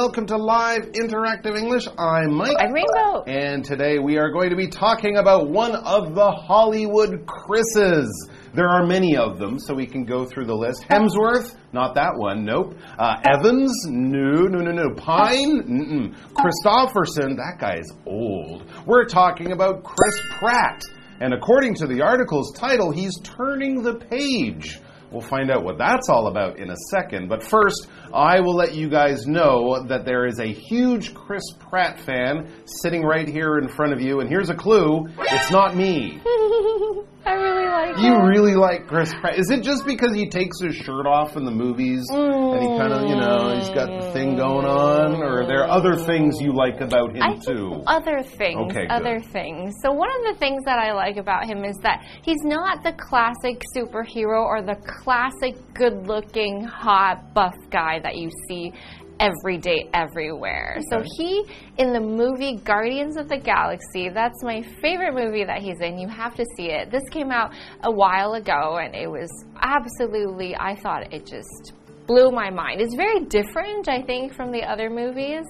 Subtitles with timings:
[0.00, 1.88] Welcome to Live Interactive English.
[1.98, 2.56] I'm Mike.
[2.56, 3.24] I'm Rainbow.
[3.26, 8.30] And today we are going to be talking about one of the Hollywood Chris's.
[8.54, 10.84] There are many of them, so we can go through the list.
[10.88, 12.76] Hemsworth, not that one, nope.
[12.96, 14.94] Uh, Evans, no, no, no, no.
[14.94, 16.14] Pine, mm-mm.
[16.32, 18.70] Kristofferson, that guy's old.
[18.86, 20.80] We're talking about Chris Pratt.
[21.20, 24.78] And according to the article's title, he's turning the page.
[25.10, 27.28] We'll find out what that's all about in a second.
[27.28, 31.98] But first, I will let you guys know that there is a huge Chris Pratt
[32.00, 34.20] fan sitting right here in front of you.
[34.20, 36.20] And here's a clue it's not me.
[37.28, 38.26] I really like You him.
[38.26, 39.38] really like Chris Pratt.
[39.38, 42.92] Is it just because he takes his shirt off in the movies and he kind
[42.92, 45.16] of, you know, he's got the thing going on?
[45.22, 47.82] Or are there other things you like about him I too?
[47.86, 48.90] other things, Okay, good.
[48.90, 49.74] other things.
[49.82, 52.92] So one of the things that I like about him is that he's not the
[52.92, 58.72] classic superhero or the classic good-looking, hot, buff guy that you see
[59.20, 60.78] every day everywhere.
[60.90, 61.44] So he
[61.78, 65.98] in the movie Guardians of the Galaxy, that's my favorite movie that he's in.
[65.98, 66.90] You have to see it.
[66.90, 67.52] This came out
[67.82, 69.30] a while ago and it was
[69.60, 71.72] absolutely I thought it just
[72.08, 72.80] blew my mind.
[72.80, 75.44] It's very different, I think, from the other movies.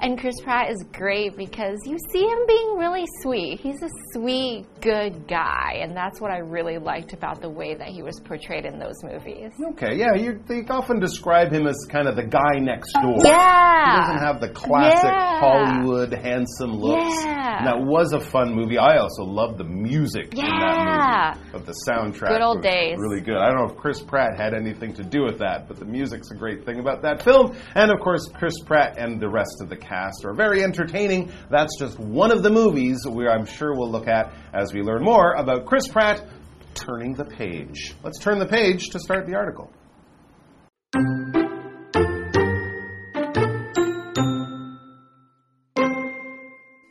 [0.00, 3.60] And Chris Pratt is great because you see him being really sweet.
[3.60, 7.88] He's a sweet, good guy, and that's what I really liked about the way that
[7.88, 9.52] he was portrayed in those movies.
[9.72, 13.16] Okay, yeah, you, they often describe him as kind of the guy next door.
[13.24, 13.84] Yeah.
[13.84, 15.40] He doesn't have the classic Yeah.
[15.40, 17.24] Hollywood handsome looks.
[17.24, 17.58] Yeah.
[17.58, 18.78] And that was a fun movie.
[18.78, 20.48] I also loved the music in Yeah.
[20.48, 21.56] that movie.
[21.56, 22.28] Of the soundtrack.
[22.28, 22.96] Good old days.
[22.98, 23.36] Really good.
[23.36, 26.30] I don't know if Chris Pratt had anything to do with that, but the music's
[26.30, 27.56] a great thing about that film.
[27.74, 31.30] And of course, Chris Pratt and the rest of the cast are very entertaining.
[31.50, 35.04] That's just one of the movies where I'm sure we'll look at as we learn
[35.04, 36.26] more about Chris Pratt
[36.74, 37.94] turning the page.
[38.02, 39.70] Let's turn the page to start the article.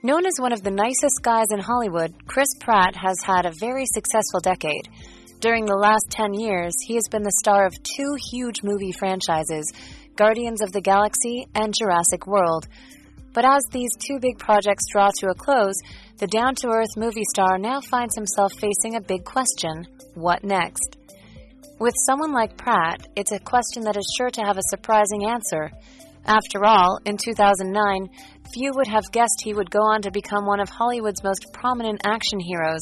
[0.06, 3.86] Known as one of the nicest guys in Hollywood, Chris Pratt has had a very
[3.86, 4.90] successful decade.
[5.40, 9.66] During the last 10 years, he has been the star of two huge movie franchises
[10.16, 12.68] Guardians of the Galaxy and Jurassic World.
[13.34, 15.76] But as these two big projects draw to a close,
[16.18, 20.98] the down to earth movie star now finds himself facing a big question what next?
[21.80, 25.72] With someone like Pratt, it's a question that is sure to have a surprising answer.
[26.26, 28.08] After all, in 2009,
[28.54, 32.02] few would have guessed he would go on to become one of Hollywood's most prominent
[32.06, 32.82] action heroes.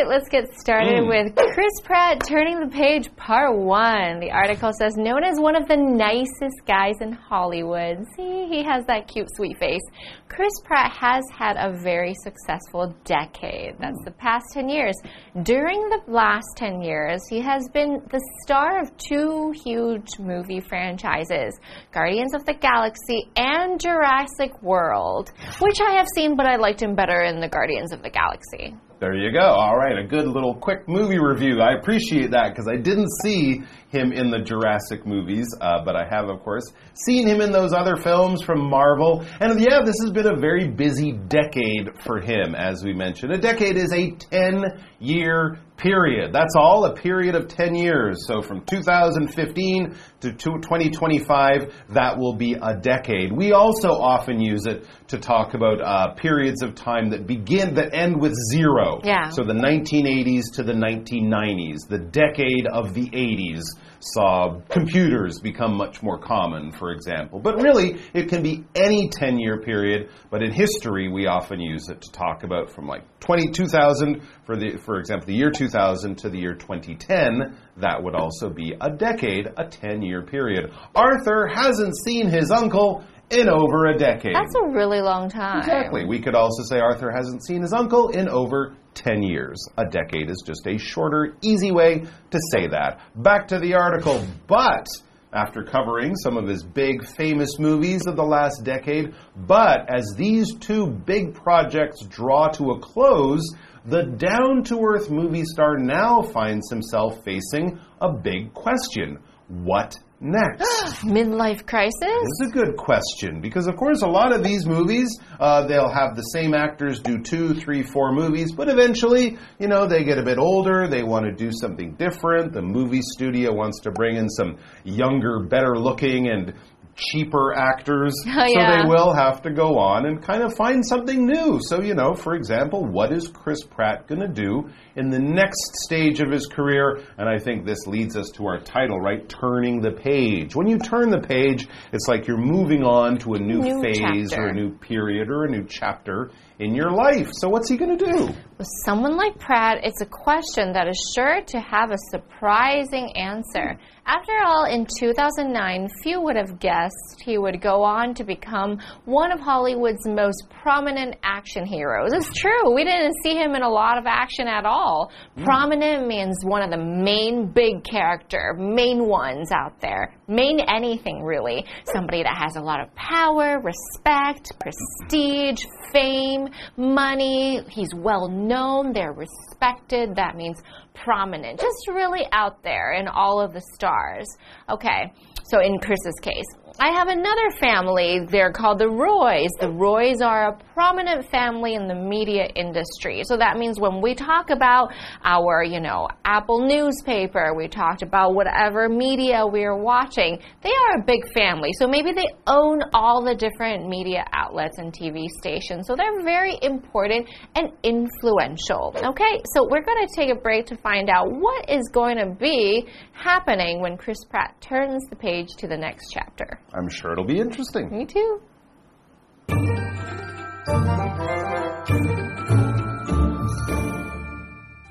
[0.00, 1.08] Okay, let's get started Mm.
[1.08, 4.18] with Chris Pratt turning the page, part one.
[4.20, 8.06] The article says, known as one of the nicest guys in Hollywood.
[8.16, 9.82] See, he has that cute, sweet face.
[10.28, 13.74] Chris Pratt has had a very successful decade.
[13.78, 14.94] That's the past 10 years.
[15.42, 21.52] During the last 10 years, he has been the star of two huge movie franchises
[21.92, 25.30] Guardians of the Galaxy and Jurassic World,
[25.60, 28.74] which I have seen, but I liked him better in the Guardians of the Galaxy.
[29.00, 29.40] There you go.
[29.40, 31.62] All right, a good little quick movie review.
[31.62, 36.04] I appreciate that because I didn't see him in the Jurassic movies, uh, but I
[36.04, 39.24] have, of course, seen him in those other films from Marvel.
[39.40, 43.32] And yeah, this has been a very busy decade for him, as we mentioned.
[43.32, 44.64] A decade is a 10
[44.98, 46.32] year period.
[46.32, 48.26] That's all, a period of 10 years.
[48.26, 53.32] So from 2015 to 2025, that will be a decade.
[53.32, 57.94] We also often use it to talk about uh, periods of time that begin, that
[57.94, 59.00] end with zero.
[59.02, 59.30] Yeah.
[59.30, 63.62] So the 1980s to the 1990s, the decade of the 80s
[64.00, 67.38] saw computers become much more common, for example.
[67.38, 71.88] But really, it can be any 10 year period, but in history, we often use
[71.88, 76.30] it to talk about from like 22,000, for, the, for example, the year 2000 to
[76.30, 77.56] the year 2010.
[77.76, 80.72] That would also be a decade, a 10 year period.
[80.94, 84.34] Arthur hasn't seen his uncle in over a decade.
[84.34, 85.58] That's a really long time.
[85.58, 86.04] Exactly.
[86.04, 89.62] We could also say Arthur hasn't seen his uncle in over 10 years.
[89.76, 93.00] A decade is just a shorter, easy way to say that.
[93.16, 94.24] Back to the article.
[94.46, 94.86] But
[95.32, 100.54] after covering some of his big, famous movies of the last decade, but as these
[100.56, 103.54] two big projects draw to a close,
[103.86, 109.18] the down to earth movie star now finds himself facing a big question.
[109.48, 110.62] What next?
[111.02, 111.94] Midlife crisis?
[112.00, 116.16] It's a good question because, of course, a lot of these movies uh, they'll have
[116.16, 120.22] the same actors do two, three, four movies, but eventually, you know, they get a
[120.22, 120.86] bit older.
[120.88, 122.52] They want to do something different.
[122.52, 126.54] The movie studio wants to bring in some younger, better looking, and
[127.00, 128.14] cheaper actors.
[128.28, 131.58] Oh, So they will have to go on and kind of find something new.
[131.62, 135.60] So, you know, for example, what is Chris Pratt going to do in the next
[135.84, 137.00] stage of his career?
[137.18, 139.28] And I think this leads us to our title, right?
[139.28, 140.54] Turning the page.
[140.54, 144.30] When you turn the page, it's like you're moving on to a new, New phase
[144.30, 144.42] chapter.
[144.44, 146.30] or a new period or a new chapter
[146.60, 147.30] in your life.
[147.32, 148.34] So, what's he going to do?
[148.58, 153.78] With someone like Pratt, it's a question that is sure to have a surprising answer.
[154.04, 159.32] After all, in 2009, few would have guessed he would go on to become one
[159.32, 162.12] of Hollywood's most prominent action heroes.
[162.12, 165.10] It's true, we didn't see him in a lot of action at all.
[165.36, 165.44] Hmm.
[165.44, 170.14] Prominent means one of the main big character, main ones out there.
[170.28, 171.64] Main anything, really.
[171.92, 177.62] Somebody that has a lot of power, respect, prestige, fame, money.
[177.68, 180.14] He's well known, they're respected.
[180.16, 180.62] That means
[180.94, 181.60] prominent.
[181.60, 184.26] Just really out there in all of the stars.
[184.68, 185.12] Okay,
[185.44, 186.44] so in Chris's case,
[186.82, 188.20] I have another family.
[188.26, 189.50] They're called the Roys.
[189.60, 193.20] The Roys are a prominent family in the media industry.
[193.24, 194.90] So that means when we talk about
[195.22, 201.00] our, you know, Apple newspaper, we talked about whatever media we are watching, they are
[201.00, 201.68] a big family.
[201.78, 205.86] So maybe they own all the different media outlets and TV stations.
[205.86, 208.94] So they're very important and influential.
[208.96, 212.34] Okay, so we're going to take a break to find out what is going to
[212.40, 216.58] be happening when Chris Pratt turns the page to the next chapter.
[216.72, 217.90] I'm sure it'll be interesting.
[217.90, 218.40] Me too.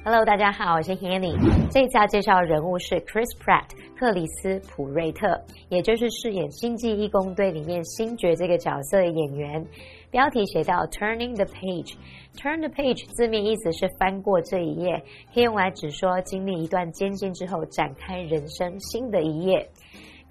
[0.04, 1.38] Hello，大家好，我是 Hanny。
[1.72, 5.40] 这次要介绍人物是 Chris Pratt，克里斯普瑞特，
[5.70, 9.66] 也就是饰演《星际异攻队》里面星爵这个角色的演员。
[10.12, 15.02] 标题写到 Turning the page，turn the page 字面意思是翻过这一页，
[15.34, 19.70] 可以用来指说经历一段艰辛之后展开人生新的一页。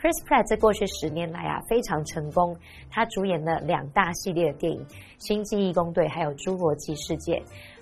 [0.00, 2.56] Chris Pratt 在过去十年来啊非常成功，
[2.88, 4.78] 他主演了两大系列的电影
[5.18, 7.32] 《星际义工队》还有《侏罗纪世界》。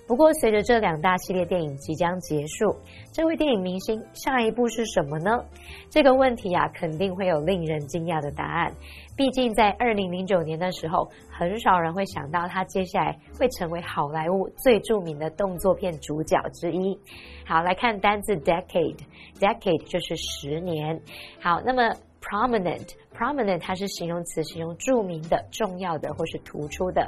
[0.07, 2.75] 不过，随着这两大系列电影即将结束，
[3.13, 5.45] 这位电影明星下一步是什么呢？
[5.91, 8.73] 这个问题啊，肯定会有令人惊讶的答案。
[9.17, 16.99] 毕竟在二零零九年的时候，很少人会想到他接下来会成为好莱坞最著名的动作片主角之一。
[17.47, 21.01] 好，来看单字 decade，decade 就是十年。
[21.41, 21.83] 好，那么
[22.21, 27.07] prominent，prominent 它是形容词，形容著名的、重要的或是突出的。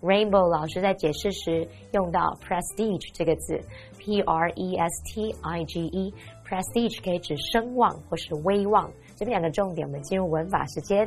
[0.00, 3.58] Rainbow 老师在解释时用到 prestige 这个字
[3.98, 8.90] ，p r e s t i g e，prestige 可以指声望或是威望。
[9.16, 11.06] 这边两个重点，我们进入文法时间。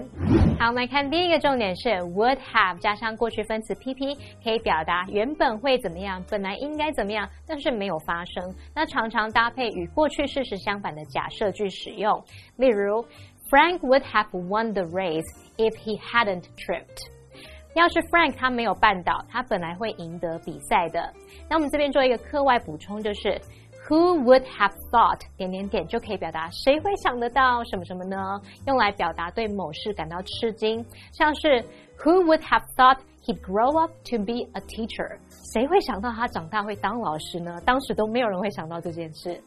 [0.60, 8.56] 好，我们来看第一个重点是 would have 加上过去分词 pp，可以表达原本会怎么样，本来应该怎么样，但是没有发生。
[8.74, 12.24] 那常常搭配与过去事实相反的假设句使用，
[12.56, 13.04] 例如
[13.50, 15.24] Frank would have won the race
[15.58, 17.10] if he hadn't tripped。
[17.74, 21.14] 要是 Frank 他没有绊倒，他本来会赢得比赛的。
[21.48, 23.40] 那我们这边做一个课外补充，就是
[23.88, 28.18] Who would have thought 点点点就可以表达谁会想得到什么什么呢？
[28.66, 31.64] 用来表达对某事感到吃惊，像是
[32.00, 35.18] Who would have thought he'd grow up to be a teacher？
[35.54, 37.62] 谁会想到他长大会当老师呢？
[37.66, 39.42] 当时都没有人会想到这件事。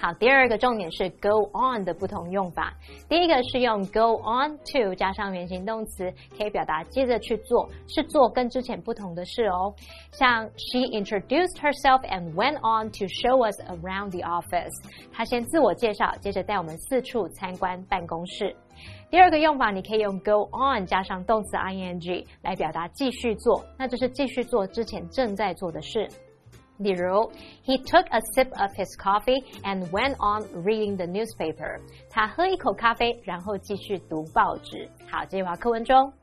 [0.00, 2.72] 好，第二个重点是 go on 的不同用法。
[3.06, 9.74] 第一个是用 go on to 加上原形动词，可以表达接着去做，是做跟之前不同的事哦。
[10.12, 14.72] 像 She introduced herself and went on to show us around the office。
[15.12, 18.56] 她先自我介绍，接着带我们四处参观办公室。
[19.10, 26.08] 第二个用法，你可以用 go on 加上动词 ing 来表达继续做，那就是继续做之前正在做的事。
[26.79, 27.31] 例如，
[27.63, 31.79] He took a sip of his coffee and went on reading the newspaper。
[32.09, 34.89] 他喝一口咖啡，然后继续读报纸。
[35.09, 36.13] 好，这句话课文中。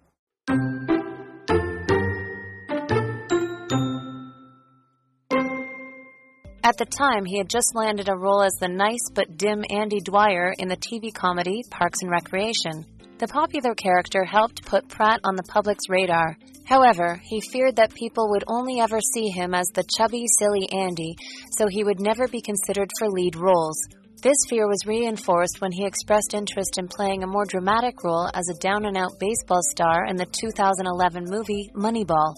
[6.64, 10.00] At the time, he had just landed a role as the nice but dim Andy
[10.00, 12.86] Dwyer in the TV comedy Parks and Recreation.
[13.19, 16.37] The popular character helped put Pratt on the public's radar.
[16.65, 21.15] However, he feared that people would only ever see him as the chubby, silly Andy,
[21.57, 23.75] so he would never be considered for lead roles.
[24.21, 28.49] This fear was reinforced when he expressed interest in playing a more dramatic role as
[28.49, 32.35] a down and out baseball star in the 2011 movie Moneyball.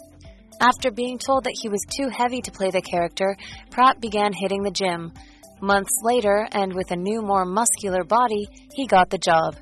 [0.61, 3.35] After being told that he was too heavy to play the character,
[3.69, 5.11] Pratt began hitting the gym.
[5.61, 9.57] Months later, and with a new, more muscular body, he got the job.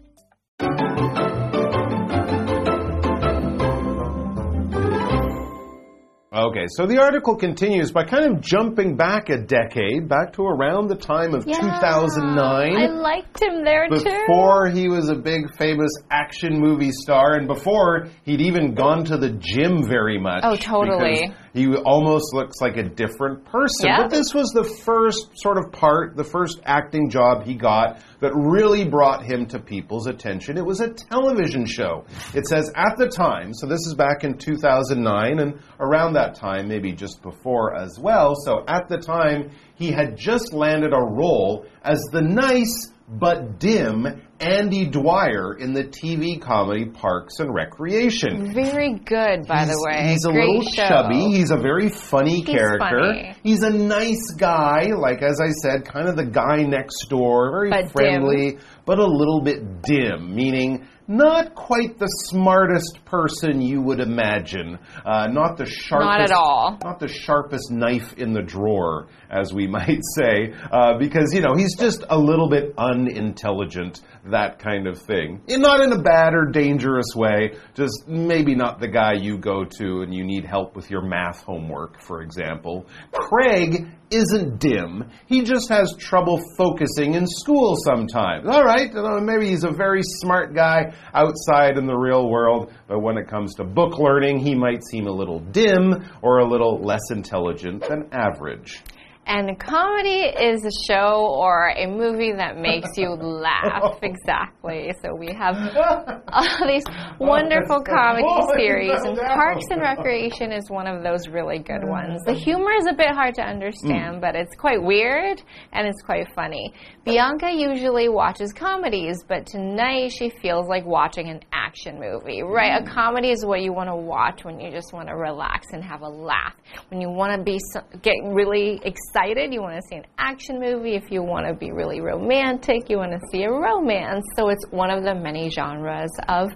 [6.37, 10.87] Okay, so the article continues by kind of jumping back a decade, back to around
[10.87, 12.37] the time of 2009.
[12.77, 14.03] I liked him there too.
[14.03, 19.17] before he was a big famous action movie star and before he'd even gone to
[19.17, 20.41] the gym very much.
[20.43, 21.33] Oh, totally.
[21.57, 23.87] He almost looks like a different person.
[23.87, 24.03] Yeah.
[24.03, 28.31] But this was the first sort of part, the first acting job he got that
[28.35, 30.57] really brought him to people's attention.
[30.57, 32.05] It was a television show.
[32.35, 36.67] It says at the time, so this is back in 2009 and around that time,
[36.67, 38.35] maybe just before as well.
[38.35, 44.21] So at the time, he had just landed a role as the nice but dim
[44.39, 48.53] Andy Dwyer in the TV comedy Parks and Recreation.
[48.53, 50.09] Very good, by the He's- way.
[50.11, 50.87] He's a Great little show.
[50.87, 51.19] chubby.
[51.31, 52.77] He's a very funny character.
[52.79, 53.33] funny.
[53.43, 57.69] He's a nice guy, like as I said, kind of the guy next door, very
[57.71, 64.01] But friendly, but a little bit dim, meaning not quite the smartest person you would
[64.01, 64.77] imagine.
[65.05, 66.05] Uh, not the sharpest.
[66.05, 66.77] Not at all.
[66.83, 71.55] Not the sharpest knife in the drawer, as we might say, uh, because you know
[71.55, 75.41] he's just a little bit unintelligent, that kind of thing.
[75.47, 77.55] And not in a bad or dangerous way.
[77.75, 81.43] Just maybe not the guy you go to and you need help with your math
[81.43, 82.85] homework, for example.
[83.11, 85.09] Craig isn't dim.
[85.25, 88.47] He just has trouble focusing in school sometimes.
[88.47, 88.89] All right,
[89.21, 93.55] maybe he's a very smart guy outside in the real world, but when it comes
[93.55, 98.07] to book learning, he might seem a little dim or a little less intelligent than
[98.11, 98.81] average.
[99.27, 103.99] And comedy is a show or a movie that makes you laugh.
[104.01, 104.93] Exactly.
[105.03, 105.55] So we have
[106.31, 106.85] all these
[107.19, 112.21] wonderful comedy series, and Parks and Recreation is one of those really good ones.
[112.25, 115.43] The humor is a bit hard to understand, but it's quite weird
[115.73, 116.73] and it's quite funny.
[117.03, 122.81] Bianca usually watches comedies, but tonight she feels like watching an action movie, right?
[122.81, 125.83] A comedy is what you want to watch when you just want to relax and
[125.83, 126.55] have a laugh.
[126.89, 130.59] When you want to be so, get really excited, you want to see an action
[130.59, 130.95] movie.
[130.95, 134.23] If you want to be really romantic, you want to see a romance.
[134.35, 136.51] So it's one of the many genres of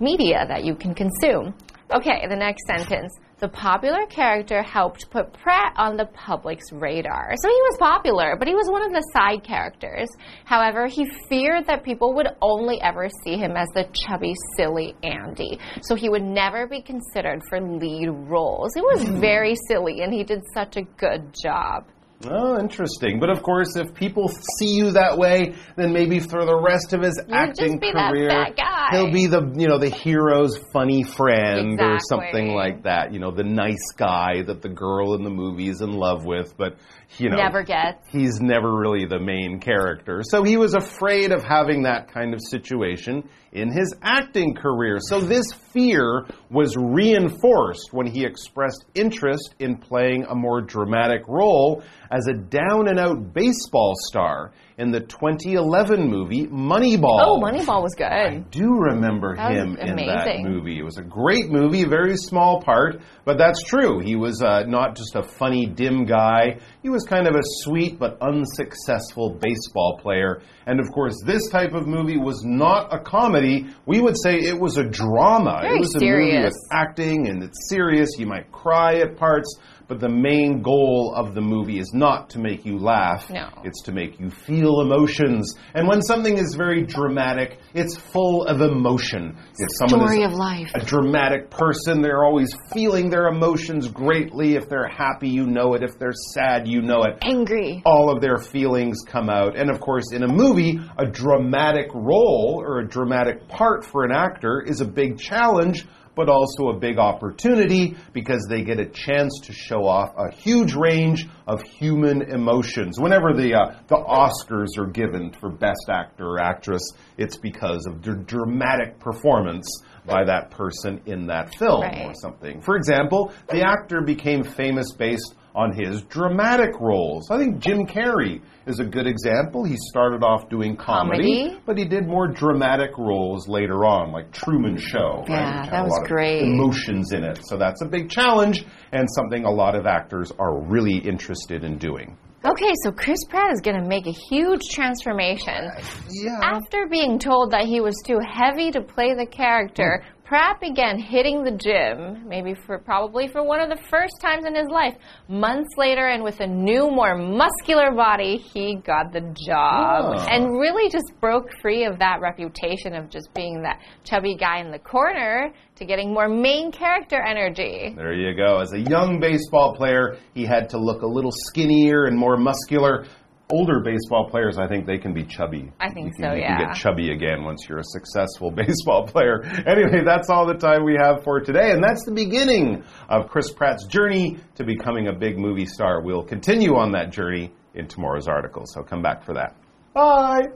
[0.00, 1.54] media that you can consume.
[1.90, 3.14] Okay, the next sentence.
[3.38, 7.32] The popular character helped put Pratt on the public's radar.
[7.40, 10.08] So he was popular, but he was one of the side characters.
[10.44, 15.58] However, he feared that people would only ever see him as the chubby, silly Andy.
[15.82, 18.74] So he would never be considered for lead roles.
[18.74, 19.20] He was hmm.
[19.20, 21.86] very silly, and he did such a good job.
[22.24, 23.20] Oh, interesting.
[23.20, 27.00] But of course, if people see you that way, then maybe for the rest of
[27.02, 28.46] his just acting be career,
[28.90, 33.12] he'll be the you know the hero's funny friend or something like that.
[33.12, 36.56] You know, the nice guy that the girl in the movie is in love with,
[36.56, 36.76] but
[37.18, 38.04] you know Never gets.
[38.10, 40.22] he's never really the main character.
[40.28, 44.98] So he was afraid of having that kind of situation in his acting career.
[45.00, 51.82] So this fear was reinforced when he expressed interest in playing a more dramatic role
[52.10, 57.20] as a down and out baseball star in the 2011 movie Moneyball.
[57.20, 58.06] Oh, Moneyball was good.
[58.06, 60.78] I do remember That him in that movie.
[60.78, 63.98] It was a great movie, a very small part, but that's true.
[63.98, 66.60] He was uh, not just a funny, dim guy.
[66.82, 70.40] He was kind of a sweet but unsuccessful baseball player.
[70.66, 73.66] And of course, this type of movie was not a comedy.
[73.84, 75.58] We would say it was a drama.
[75.62, 76.44] Very it was a movie serious.
[76.44, 78.10] with acting and it's serious.
[78.18, 79.58] You might cry at parts.
[79.88, 83.30] But the main goal of the movie is not to make you laugh.
[83.30, 83.48] No.
[83.64, 85.54] It's to make you feel emotions.
[85.72, 89.38] And when something is very dramatic, it's full of emotion.
[89.58, 90.70] If someone Story is of life.
[90.74, 94.56] a dramatic person, they're always feeling their emotions greatly.
[94.56, 95.82] If they're happy, you know it.
[95.82, 97.18] If they're sad, you know it.
[97.22, 97.82] Angry.
[97.86, 99.56] All of their feelings come out.
[99.56, 104.12] And of course, in a movie, a dramatic role or a dramatic part for an
[104.12, 105.86] actor is a big challenge,
[106.18, 110.74] but also a big opportunity because they get a chance to show off a huge
[110.74, 112.98] range of human emotions.
[112.98, 116.82] Whenever the, uh, the Oscars are given for Best Actor or Actress,
[117.18, 119.68] it's because of the dramatic performance
[120.04, 122.62] by that person in that film or something.
[122.62, 127.32] For example, the actor became famous based on his dramatic roles.
[127.32, 129.64] I think Jim Carrey is a good example.
[129.64, 131.60] He started off doing comedy, Comedy.
[131.66, 135.24] but he did more dramatic roles later on, like Truman Show.
[135.26, 136.42] Yeah, that a was great.
[136.42, 137.40] Emotions in it.
[137.44, 141.76] So that's a big challenge and something a lot of actors are really interested in
[141.76, 142.16] doing.
[142.44, 145.70] Okay, so Chris Pratt is going to make a huge transformation.
[146.08, 146.38] Yeah.
[146.40, 151.42] After being told that he was too heavy to play the character, Pratt began hitting
[151.42, 154.94] the gym, maybe for probably for one of the first times in his life.
[155.26, 160.26] Months later, and with a new, more muscular body, he got the job Oh.
[160.28, 164.70] and really just broke free of that reputation of just being that chubby guy in
[164.70, 167.94] the corner to getting more main character energy.
[167.96, 168.58] There you go.
[168.58, 173.06] As a young baseball player, he had to look a little skinnier and more muscular
[173.50, 175.72] older baseball players, I think they can be chubby.
[175.80, 176.58] I think can, so, you yeah.
[176.58, 179.42] You get chubby again once you're a successful baseball player.
[179.66, 183.52] Anyway, that's all the time we have for today, and that's the beginning of Chris
[183.52, 186.02] Pratt's journey to becoming a big movie star.
[186.02, 189.54] We'll continue on that journey in tomorrow's article, so come back for that.
[189.94, 190.48] Bye!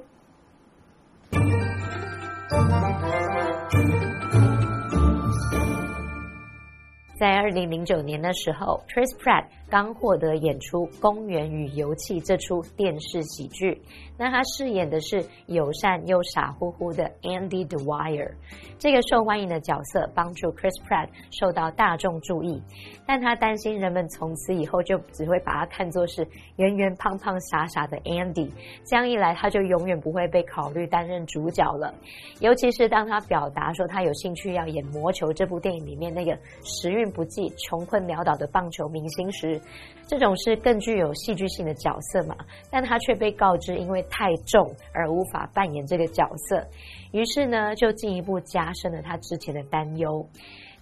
[8.93, 13.81] Chris Pratt 刚获得演出《公园与游戏》这出电视喜剧。
[14.19, 18.33] 那他饰演的是友善又傻乎乎的 Andy Dwyer。
[18.79, 22.61] 这个受欢迎的角色帮助 Chris Pratt 受到大众注意，
[23.07, 28.51] 但他担心人们从此以后就只会把他看作是圆圆胖胖傻傻的 Andy，
[28.85, 31.95] 这样一来他就永远不会被考虑担任主角了。
[32.41, 39.61] 尤其是当他表达说他有兴趣要演《魔球》这部电影里面那个时运不济、穷困潦倒的棒球明星时，
[40.07, 42.37] 这种是更具有戏剧性的角色嘛？
[42.71, 46.67] 但他却被告知因为太重而无法扮演这个角色，
[47.13, 50.27] 于是呢，就进一步加深了他之前的担忧。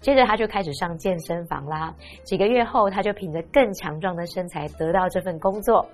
[0.01, 1.95] 接着他就开始上健身房啦。
[2.25, 5.87] 几个月后，他就凭着更强壮的身材得到这份工作。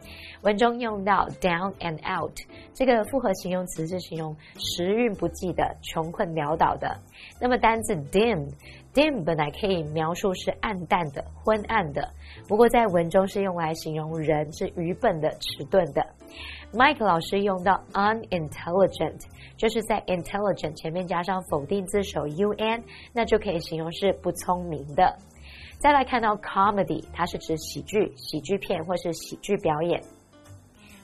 [0.43, 2.33] 文中用到 down and out
[2.73, 6.97] 这个复合形容词是形容时运不济的、穷困潦倒的。
[7.41, 8.49] 那么单字 dim
[8.97, 12.09] dim 本来可以描述是暗淡的、昏暗的，
[12.49, 16.03] 不过在文中是用来形容人是愚笨的、迟钝的。
[16.73, 19.21] Mike 老师用到 unintelligent，
[19.59, 25.15] 就是在 intelligent 前面加上否定字首 un，那就可以形容是不聪明的。
[25.79, 30.03] 再来看到 comedy，它是指喜剧、喜剧片或是喜剧表演。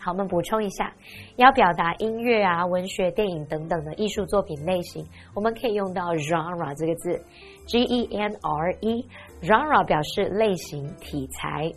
[0.04, 0.92] 好，我们补充一下，
[1.36, 7.24] 要表达音乐啊、文学、电影等等的艺术作品类型，我们可以用到 genre 这个字
[7.66, 11.70] ，G E N R E，genre 表示类型、题材。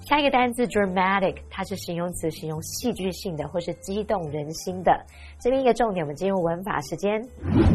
[0.00, 4.92] 下一个单字 dramatic，它是形容词，形容戏剧性的或是激动人心的。
[5.38, 7.22] 这边一个重点，我们进入文法时间。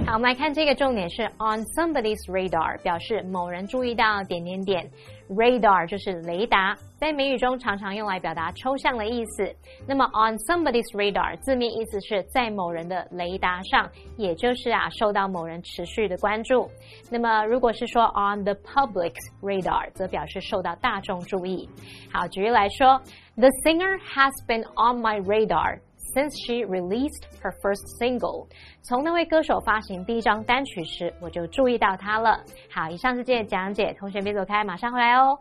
[0.06, 4.88] 好，我们来看这个重点是 on somebody's radar，表示某人注意到点点点。
[5.30, 6.76] radar 就是雷达，
[7.06, 9.56] 在美语中常常用来表达抽象的意思。
[9.88, 13.88] 那么 on somebody's radar 字面意思是在某人的雷达上，
[14.18, 16.68] 也就是啊受到某人持续的关注。
[17.12, 21.70] 那么如果是说 on the public's radar，则表示受到大众注意。
[22.12, 23.00] 好，举例来说
[23.36, 25.82] ，The singer has been on my radar。
[26.16, 28.48] Since she released her first single，
[28.82, 32.42] 从那位歌手发行第一张单曲时，我就注意到她了。
[32.72, 35.38] 好，以上是这讲解，同学别走开，马上回来哦。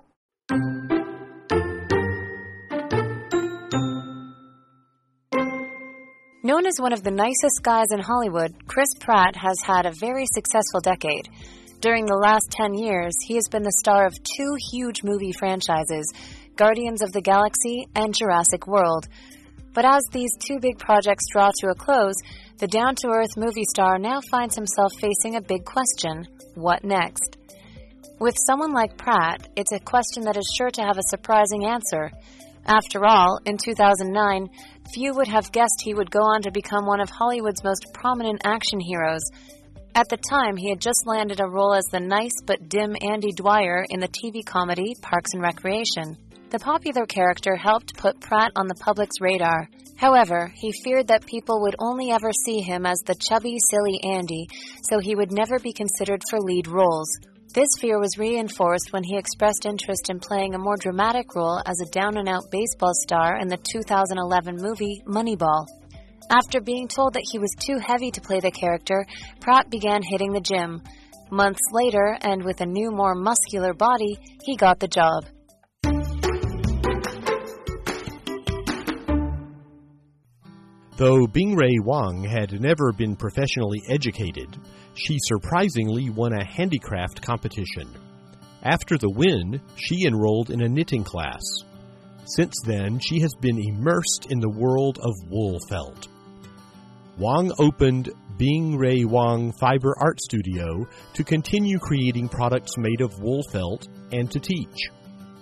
[6.46, 10.26] Known as one of the nicest guys in Hollywood, Chris Pratt has had a very
[10.26, 11.26] successful decade.
[11.80, 16.04] During the last 10 years, he has been the star of two huge movie franchises
[16.56, 19.08] Guardians of the Galaxy and Jurassic World.
[19.72, 22.16] But as these two big projects draw to a close,
[22.58, 27.38] the down to earth movie star now finds himself facing a big question what next?
[28.20, 32.10] With someone like Pratt, it's a question that is sure to have a surprising answer.
[32.66, 34.48] After all, in 2009,
[34.94, 38.40] few would have guessed he would go on to become one of Hollywood's most prominent
[38.44, 39.22] action heroes.
[39.96, 43.32] At the time, he had just landed a role as the nice but dim Andy
[43.32, 46.16] Dwyer in the TV comedy Parks and Recreation.
[46.50, 49.68] The popular character helped put Pratt on the public's radar.
[49.96, 54.48] However, he feared that people would only ever see him as the chubby, silly Andy,
[54.88, 57.08] so he would never be considered for lead roles.
[57.54, 61.80] This fear was reinforced when he expressed interest in playing a more dramatic role as
[61.80, 65.64] a down and out baseball star in the 2011 movie Moneyball.
[66.28, 69.06] After being told that he was too heavy to play the character,
[69.38, 70.82] Pratt began hitting the gym.
[71.30, 75.24] Months later, and with a new, more muscular body, he got the job.
[80.96, 84.56] Though Bingray Wang had never been professionally educated,
[84.94, 87.88] she surprisingly won a handicraft competition.
[88.62, 91.42] After the win, she enrolled in a knitting class.
[92.26, 96.06] Since then, she has been immersed in the world of wool felt.
[97.18, 103.42] Wang opened Bing Ray Wang Fiber Art Studio to continue creating products made of wool
[103.50, 104.90] felt and to teach.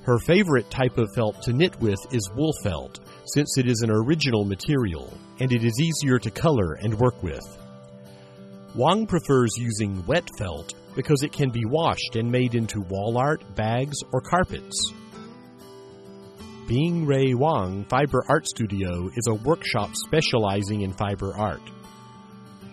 [0.04, 3.90] Her favorite type of felt to knit with is wool felt, since it is an
[3.90, 7.44] original material and it is easier to color and work with.
[8.76, 13.42] Wang prefers using wet felt because it can be washed and made into wall art,
[13.56, 14.92] bags, or carpets.
[16.68, 21.72] Bing Ray Wang Fiber Art Studio is a workshop specializing in fiber art.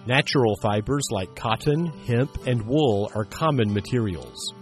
[0.05, 4.53] Natural fibers like cotton, hemp, and wool are common materials.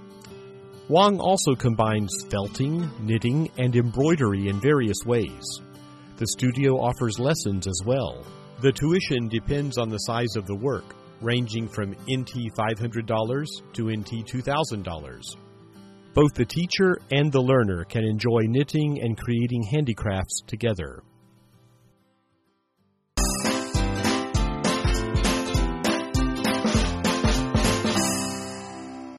[0.88, 5.44] Wang also combines felting, knitting, and embroidery in various ways.
[6.18, 8.26] The studio offers lessons as well.
[8.62, 14.26] The tuition depends on the size of the work, ranging from NT $500 to NT
[14.26, 15.22] $2,000.
[16.16, 21.04] Both the teacher and the learner can enjoy knitting and creating handicrafts together.